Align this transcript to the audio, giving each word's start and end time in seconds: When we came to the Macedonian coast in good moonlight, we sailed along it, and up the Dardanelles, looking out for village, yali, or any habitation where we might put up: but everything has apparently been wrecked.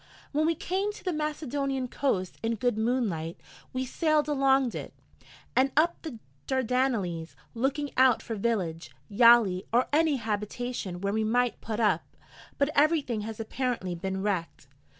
When 0.31 0.47
we 0.47 0.55
came 0.55 0.91
to 0.93 1.03
the 1.03 1.13
Macedonian 1.13 1.87
coast 1.87 2.39
in 2.41 2.55
good 2.55 2.75
moonlight, 2.75 3.39
we 3.71 3.85
sailed 3.85 4.27
along 4.27 4.73
it, 4.75 4.95
and 5.55 5.71
up 5.77 6.01
the 6.01 6.17
Dardanelles, 6.47 7.35
looking 7.53 7.91
out 7.97 8.23
for 8.23 8.33
village, 8.35 8.89
yali, 9.11 9.67
or 9.71 9.85
any 9.93 10.15
habitation 10.15 11.01
where 11.01 11.13
we 11.13 11.23
might 11.23 11.61
put 11.61 11.79
up: 11.79 12.03
but 12.57 12.71
everything 12.73 13.21
has 13.21 13.39
apparently 13.39 13.93
been 13.93 14.23
wrecked. 14.23 14.65